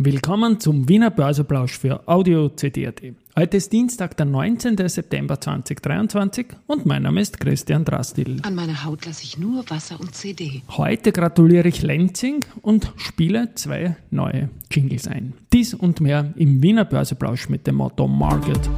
Willkommen 0.00 0.60
zum 0.60 0.88
Wiener 0.88 1.10
Börseplausch 1.10 1.76
für 1.76 2.06
Audio 2.06 2.50
CD.at. 2.50 3.02
Heute 3.36 3.56
ist 3.56 3.72
Dienstag, 3.72 4.16
der 4.16 4.26
19. 4.26 4.76
September 4.88 5.40
2023 5.40 6.46
und 6.68 6.86
mein 6.86 7.02
Name 7.02 7.20
ist 7.20 7.40
Christian 7.40 7.84
Drastil. 7.84 8.40
An 8.44 8.54
meiner 8.54 8.84
Haut 8.84 9.06
lasse 9.06 9.24
ich 9.24 9.38
nur 9.38 9.68
Wasser 9.68 9.98
und 9.98 10.14
CD. 10.14 10.62
Heute 10.68 11.10
gratuliere 11.10 11.66
ich 11.66 11.82
Lenzing 11.82 12.44
und 12.62 12.92
spiele 12.94 13.56
zwei 13.56 13.96
neue 14.12 14.50
Jingles 14.70 15.08
ein. 15.08 15.32
Dies 15.52 15.74
und 15.74 16.00
mehr 16.00 16.32
im 16.36 16.62
Wiener 16.62 16.84
Börseplausch 16.84 17.48
mit 17.48 17.66
dem 17.66 17.74
Motto 17.74 18.06
Market 18.06 18.70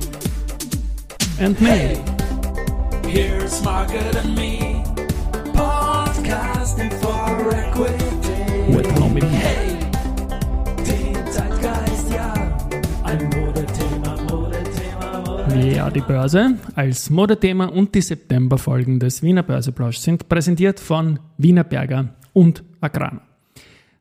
and 1.38 1.60
Me. 1.60 1.68
Hey, 1.68 1.98
here's 3.06 3.62
Margaret 3.62 4.16
and 4.24 4.34
me, 4.34 4.69
Ja, 15.90 15.94
die 15.94 16.00
Börse 16.02 16.56
als 16.76 17.10
Modethema 17.10 17.64
und 17.64 17.96
die 17.96 18.00
Septemberfolgen 18.00 19.00
des 19.00 19.24
Wiener 19.24 19.42
Börseplausch 19.42 19.96
sind 19.96 20.28
präsentiert 20.28 20.78
von 20.78 21.18
Wiener 21.36 21.64
Berger 21.64 22.14
und 22.32 22.62
Agrana. 22.80 23.22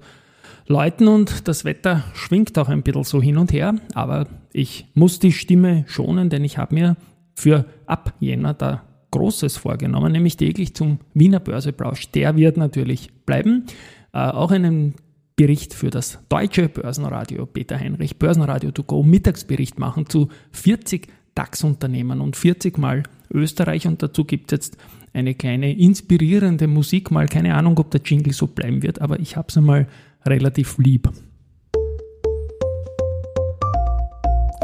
Leuten 0.67 1.07
und 1.07 1.47
das 1.47 1.66
Wetter 1.66 2.03
schwingt 2.13 2.57
auch 2.57 2.69
ein 2.69 2.83
bisschen 2.83 3.03
so 3.03 3.22
hin 3.22 3.38
und 3.38 3.51
her, 3.51 3.75
aber 3.94 4.28
ich 4.53 4.85
muss 4.94 5.19
die 5.19 5.31
Stimme 5.31 5.85
schonen, 5.88 6.29
denn 6.29 6.44
ich 6.44 6.57
habe 6.57 6.75
mir 6.75 6.97
für 7.35 7.66
ab 7.88 8.13
Jänner 8.19 8.53
da 8.53 8.84
Großes 9.11 9.57
vorgenommen, 9.57 10.13
nämlich 10.13 10.38
täglich 10.38 10.73
zum 10.73 11.00
Wiener 11.13 11.41
Börseplausch. 11.41 12.11
Der 12.11 12.38
wird 12.38 12.55
natürlich 12.55 13.11
bleiben. 13.25 13.66
Äh, 14.13 14.19
auch 14.19 14.51
einen 14.51 14.95
Bericht 15.35 15.73
für 15.73 15.89
das 15.89 16.19
deutsche 16.29 16.69
Börsenradio 16.69 17.45
Peter 17.45 17.78
Heinrich, 17.78 18.19
Börsenradio 18.19 18.72
to 18.72 18.84
go, 18.84 19.03
Mittagsbericht 19.03 19.79
machen 19.79 20.07
zu 20.07 20.29
40 20.51 21.09
DAX-Unternehmen 21.35 22.21
und 22.21 22.35
40 22.35 22.77
Mal 22.77 23.03
Österreich 23.33 23.87
und 23.87 24.03
dazu 24.03 24.25
gibt 24.25 24.51
es 24.51 24.57
jetzt 24.57 24.77
eine 25.13 25.33
kleine 25.33 25.77
inspirierende 25.77 26.67
Musik, 26.67 27.11
mal 27.11 27.27
keine 27.27 27.55
Ahnung, 27.55 27.77
ob 27.79 27.91
der 27.91 28.01
Jingle 28.03 28.33
so 28.33 28.47
bleiben 28.47 28.83
wird, 28.83 29.01
aber 29.01 29.19
ich 29.19 29.35
habe 29.35 29.47
es 29.49 29.57
einmal 29.57 29.87
relativ 30.25 30.77
lieb. 30.77 31.09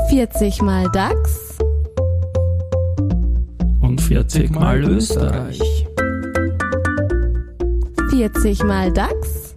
40 0.09 0.61
mal 0.61 0.89
DAX, 0.94 1.57
Und 3.81 3.99
40 3.99 4.51
Mal 4.51 4.81
Österreich. 4.84 5.85
40 8.09 8.63
mal 8.63 8.91
DAX, 8.94 9.55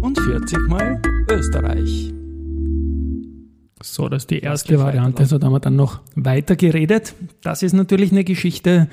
Und 0.00 0.18
40 0.18 0.58
Mal 0.68 1.00
Österreich. 1.30 2.15
So, 3.86 4.08
das 4.08 4.24
ist 4.24 4.30
die 4.30 4.40
erste 4.40 4.78
Variante. 4.80 5.24
So, 5.26 5.38
da 5.38 5.46
haben 5.46 5.54
wir 5.54 5.60
dann 5.60 5.76
noch 5.76 6.00
weiter 6.16 6.56
geredet. 6.56 7.14
Das 7.42 7.62
ist 7.62 7.72
natürlich 7.72 8.10
eine 8.10 8.24
Geschichte, 8.24 8.88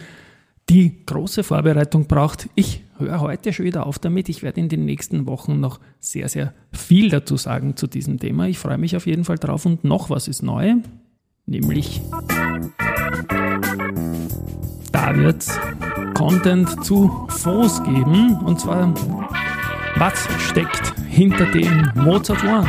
die 0.69 1.03
große 1.05 1.43
Vorbereitung 1.43 2.05
braucht. 2.05 2.47
Ich 2.55 2.83
höre 2.99 3.19
heute 3.19 3.51
schon 3.51 3.65
wieder 3.65 3.87
auf 3.87 3.97
damit. 3.99 4.29
Ich 4.29 4.43
werde 4.43 4.61
in 4.61 4.69
den 4.69 4.85
nächsten 4.85 5.25
Wochen 5.25 5.59
noch 5.59 5.79
sehr, 5.99 6.29
sehr 6.29 6.53
viel 6.71 7.09
dazu 7.09 7.37
sagen 7.37 7.75
zu 7.75 7.87
diesem 7.87 8.19
Thema. 8.19 8.47
Ich 8.47 8.59
freue 8.59 8.77
mich 8.77 8.95
auf 8.95 9.07
jeden 9.07 9.25
Fall 9.25 9.37
drauf. 9.37 9.65
Und 9.65 9.83
noch 9.83 10.09
was 10.09 10.27
ist 10.27 10.43
neu, 10.43 10.75
nämlich 11.47 12.01
da 14.91 15.15
wird 15.15 15.41
es 15.41 15.59
Content 16.13 16.85
zu 16.85 17.27
Fonds 17.29 17.83
geben. 17.83 18.37
Und 18.45 18.59
zwar, 18.59 18.93
was 19.97 20.27
steckt 20.39 20.93
hinter 21.13 21.45
dem 21.51 21.91
Mozart 21.93 22.43
One? 22.43 22.67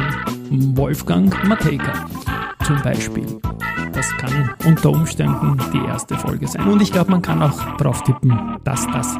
Wolfgang 0.77 1.33
Matejka 1.45 2.07
zum 2.67 2.77
Beispiel. 2.83 3.25
Das 3.95 4.11
kann 4.19 4.51
unter 4.67 4.91
Umständen 4.91 5.59
die 5.73 5.79
erste 5.79 6.15
Folge 6.17 6.47
sein. 6.47 6.69
Und 6.69 6.83
ich 6.83 6.93
glaube, 6.93 7.11
man 7.11 7.23
kann 7.23 7.43
auch 7.43 7.77
drauf 7.79 8.03
tippen, 8.03 8.59
dass 8.65 8.87
das 8.89 9.17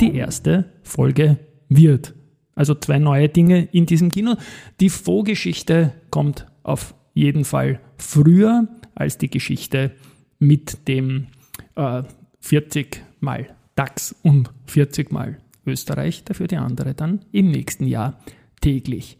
die 0.00 0.14
erste 0.14 0.72
Folge 0.84 1.38
wird. 1.68 2.14
Also 2.54 2.76
zwei 2.76 3.00
neue 3.00 3.28
Dinge 3.28 3.64
in 3.72 3.86
diesem 3.86 4.12
Kino. 4.12 4.36
Die 4.78 4.88
Faux-Geschichte 4.88 5.92
kommt 6.10 6.46
auf 6.62 6.94
jeden 7.12 7.44
Fall 7.44 7.80
früher 7.96 8.68
als 8.94 9.18
die 9.18 9.30
Geschichte 9.30 9.90
mit 10.38 10.86
dem 10.86 11.26
äh, 11.74 12.04
40 12.38 13.02
mal 13.18 13.48
DAX 13.74 14.14
und 14.22 14.52
40 14.66 15.10
mal 15.10 15.38
Österreich. 15.66 16.22
Dafür 16.24 16.46
die 16.46 16.56
andere 16.56 16.94
dann 16.94 17.24
im 17.32 17.50
nächsten 17.50 17.86
Jahr 17.86 18.20
täglich. 18.60 19.18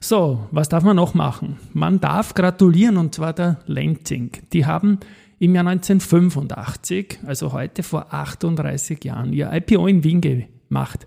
So, 0.00 0.46
was 0.50 0.68
darf 0.68 0.82
man 0.82 0.96
noch 0.96 1.14
machen? 1.14 1.58
Man 1.72 2.00
darf 2.00 2.34
gratulieren 2.34 2.96
und 2.96 3.14
zwar 3.14 3.32
der 3.32 3.60
Lenzing. 3.66 4.32
Die 4.52 4.66
haben 4.66 4.98
im 5.38 5.54
Jahr 5.54 5.66
1985, 5.66 7.20
also 7.24 7.52
heute 7.52 7.82
vor 7.82 8.12
38 8.12 9.04
Jahren, 9.04 9.32
ihr 9.32 9.52
IPO 9.52 9.86
in 9.86 10.04
Wien 10.04 10.20
gemacht. 10.20 11.06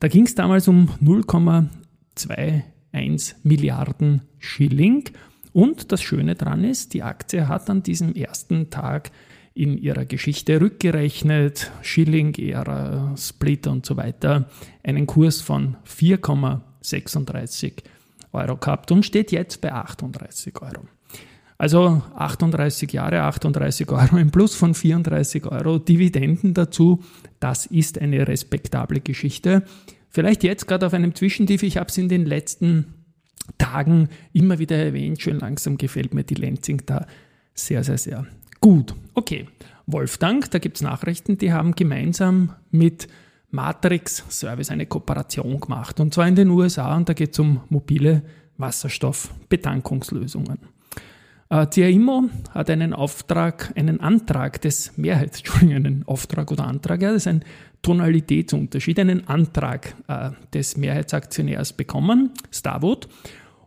Da 0.00 0.08
ging 0.08 0.26
es 0.26 0.34
damals 0.34 0.68
um 0.68 0.90
0,21 1.02 3.34
Milliarden 3.42 4.22
Schilling. 4.38 5.04
Und 5.52 5.92
das 5.92 6.02
Schöne 6.02 6.34
daran 6.34 6.64
ist, 6.64 6.92
die 6.92 7.02
Aktie 7.02 7.48
hat 7.48 7.70
an 7.70 7.82
diesem 7.82 8.14
ersten 8.14 8.68
Tag 8.68 9.10
in 9.54 9.78
ihrer 9.78 10.04
Geschichte 10.04 10.60
rückgerechnet, 10.60 11.72
Schilling-Ära, 11.80 13.14
Split 13.16 13.66
und 13.66 13.86
so 13.86 13.96
weiter, 13.96 14.50
einen 14.82 15.06
Kurs 15.06 15.40
von 15.40 15.78
4,36 16.86 17.72
Euro 18.32 18.56
gehabt 18.56 18.90
und 18.92 19.04
steht 19.04 19.32
jetzt 19.32 19.60
bei 19.60 19.72
38 19.72 20.60
Euro. 20.62 20.86
Also 21.58 22.02
38 22.14 22.92
Jahre, 22.92 23.22
38 23.22 23.88
Euro, 23.90 24.16
ein 24.16 24.30
Plus 24.30 24.54
von 24.54 24.74
34 24.74 25.46
Euro, 25.46 25.78
Dividenden 25.78 26.52
dazu, 26.52 27.02
das 27.40 27.66
ist 27.66 27.98
eine 27.98 28.28
respektable 28.28 29.00
Geschichte. 29.00 29.62
Vielleicht 30.10 30.44
jetzt 30.44 30.66
gerade 30.66 30.86
auf 30.86 30.94
einem 30.94 31.14
Zwischentief, 31.14 31.62
ich 31.62 31.78
habe 31.78 31.88
es 31.88 31.96
in 31.96 32.08
den 32.08 32.26
letzten 32.26 32.94
Tagen 33.58 34.08
immer 34.32 34.58
wieder 34.58 34.76
erwähnt, 34.76 35.22
schön 35.22 35.38
langsam 35.38 35.78
gefällt 35.78 36.12
mir 36.12 36.24
die 36.24 36.34
Lenzing 36.34 36.82
da 36.84 37.06
sehr, 37.54 37.84
sehr, 37.84 37.98
sehr 37.98 38.26
gut. 38.60 38.94
Okay, 39.14 39.46
Wolfgang, 39.86 40.50
da 40.50 40.58
gibt 40.58 40.76
es 40.76 40.82
Nachrichten, 40.82 41.38
die 41.38 41.52
haben 41.52 41.74
gemeinsam 41.74 42.52
mit 42.70 43.08
Matrix 43.50 44.24
Service 44.28 44.70
eine 44.70 44.86
Kooperation 44.86 45.60
gemacht 45.60 46.00
und 46.00 46.14
zwar 46.14 46.28
in 46.28 46.34
den 46.34 46.50
USA 46.50 46.96
und 46.96 47.08
da 47.08 47.12
geht 47.12 47.32
es 47.32 47.38
um 47.38 47.60
mobile 47.68 48.22
Wasserstoffbetankungslösungen. 48.58 50.58
Äh, 51.48 51.66
CIMO 51.72 52.24
hat 52.50 52.70
einen 52.70 52.92
Auftrag, 52.92 53.72
einen 53.76 54.00
Antrag 54.00 54.60
des 54.62 54.96
Mehrheits, 54.96 55.38
Entschuldigung, 55.44 55.76
einen 55.76 56.02
Auftrag 56.06 56.50
oder 56.50 56.66
Antrag, 56.66 57.02
ja, 57.02 57.12
das 57.12 57.22
ist 57.22 57.28
ein 57.28 57.44
Tonalitätsunterschied, 57.82 58.98
einen 58.98 59.28
Antrag 59.28 59.94
äh, 60.08 60.30
des 60.52 60.76
Mehrheitsaktionärs 60.76 61.74
bekommen, 61.74 62.32
Starwood, 62.50 63.08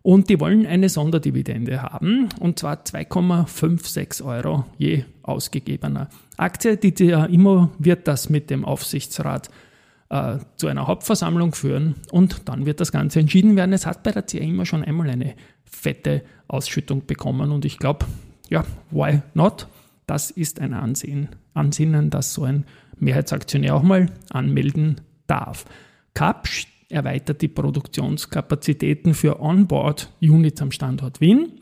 und 0.01 0.29
die 0.29 0.39
wollen 0.39 0.65
eine 0.65 0.89
Sonderdividende 0.89 1.81
haben, 1.81 2.29
und 2.39 2.59
zwar 2.59 2.83
2,56 2.83 4.25
Euro 4.25 4.65
je 4.77 5.05
ausgegebener 5.23 6.09
Aktie. 6.37 6.77
Die 6.77 6.93
CIMO 6.93 7.69
wird 7.77 8.07
das 8.07 8.29
mit 8.29 8.49
dem 8.49 8.65
Aufsichtsrat 8.65 9.49
äh, 10.09 10.37
zu 10.55 10.67
einer 10.67 10.87
Hauptversammlung 10.87 11.53
führen 11.53 11.95
und 12.11 12.47
dann 12.49 12.65
wird 12.65 12.79
das 12.79 12.91
Ganze 12.91 13.19
entschieden 13.19 13.55
werden. 13.55 13.73
Es 13.73 13.85
hat 13.85 14.03
bei 14.03 14.11
der 14.11 14.27
CIMO 14.27 14.65
schon 14.65 14.83
einmal 14.83 15.09
eine 15.09 15.35
fette 15.65 16.23
Ausschüttung 16.47 17.05
bekommen. 17.05 17.51
Und 17.51 17.65
ich 17.65 17.77
glaube, 17.77 18.05
ja, 18.49 18.65
why 18.91 19.21
not? 19.33 19.67
Das 20.07 20.31
ist 20.31 20.59
ein 20.59 20.73
Ansehen, 20.73 21.29
Ansinnen, 21.53 22.09
dass 22.09 22.33
so 22.33 22.43
ein 22.43 22.65
Mehrheitsaktionär 22.97 23.75
auch 23.75 23.83
mal 23.83 24.07
anmelden 24.31 25.01
darf. 25.27 25.65
Kapsch 26.15 26.67
erweitert 26.89 27.43
die 27.43 27.47
Produktionskapazitäten 27.47 29.13
für 29.13 29.39
Onboard-Units 29.39 30.61
am 30.61 30.71
Standort 30.71 31.21
Wien. 31.21 31.61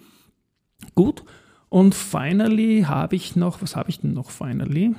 Gut. 0.96 1.24
Und 1.70 1.94
finally 1.94 2.84
habe 2.88 3.18
ich 3.18 3.36
noch, 3.36 3.62
was 3.62 3.76
habe 3.76 3.90
ich 3.90 4.00
denn 4.00 4.14
noch 4.14 4.30
finally? 4.30 4.96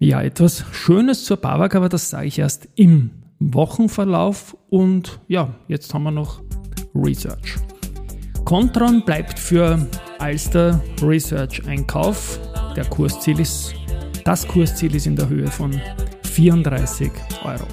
Ja, 0.00 0.22
etwas 0.22 0.64
Schönes 0.70 1.24
zur 1.24 1.38
BAWAG, 1.38 1.74
aber 1.74 1.88
das 1.88 2.10
sage 2.10 2.28
ich 2.28 2.38
erst 2.38 2.68
im 2.76 3.10
Wochenverlauf. 3.40 4.56
Und 4.70 5.18
ja, 5.26 5.56
jetzt 5.66 5.92
haben 5.92 6.04
wir 6.04 6.12
noch 6.12 6.40
Research. 6.94 7.56
Contron 8.44 9.04
bleibt 9.04 9.40
für 9.40 9.88
Alster 10.20 10.80
Research 11.02 11.66
ein 11.66 11.84
Kauf. 11.84 12.38
Der 12.76 12.84
Kursziel 12.84 13.40
ist, 13.40 13.74
das 14.24 14.46
Kursziel 14.46 14.94
ist 14.94 15.08
in 15.08 15.16
der 15.16 15.28
Höhe 15.28 15.48
von 15.48 15.72
34 16.22 17.10
Euro. 17.42 17.66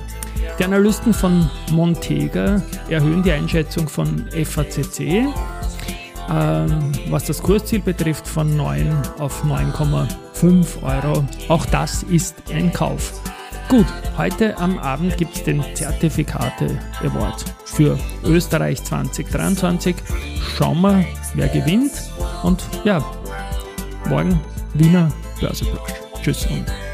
Die 0.58 0.64
Analysten 0.64 1.14
von 1.14 1.48
Montega 1.74 2.60
erhöhen 2.90 3.22
die 3.22 3.34
Einschätzung 3.34 3.88
von 3.88 4.26
FACC, 4.30 5.28
ähm, 6.30 6.92
was 7.10 7.26
das 7.26 7.42
Kursziel 7.42 7.80
betrifft, 7.80 8.28
von 8.28 8.56
9 8.56 8.92
auf 9.20 9.44
9,5 9.44 10.84
Euro. 10.84 11.26
Auch 11.48 11.66
das 11.66 12.04
ist 12.04 12.36
ein 12.52 12.72
Kauf. 12.72 13.14
Gut, 13.68 13.88
heute 14.18 14.58
am 14.58 14.78
Abend 14.78 15.18
gibt 15.18 15.36
es 15.36 15.44
den 15.44 15.64
Zertifikate 15.74 16.80
Award 17.02 17.46
für 17.66 17.98
Österreich 18.24 18.84
2023. 18.84 19.96
Schauen 20.56 20.82
wir, 20.82 21.06
wer 21.34 21.48
gewinnt. 21.48 21.92
Und 22.44 22.64
ja, 22.84 23.04
morgen 24.08 24.40
Wiener 24.76 25.12
Börseplausch. 25.40 25.94
Tschüss 26.22 26.46
und 26.46 26.85